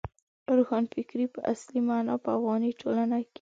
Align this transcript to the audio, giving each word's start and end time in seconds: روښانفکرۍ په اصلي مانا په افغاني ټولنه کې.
روښانفکرۍ 0.57 1.27
په 1.35 1.39
اصلي 1.51 1.81
مانا 1.87 2.15
په 2.23 2.29
افغاني 2.37 2.71
ټولنه 2.81 3.17
کې. 3.25 3.29